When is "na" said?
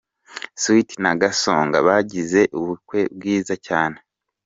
1.03-1.11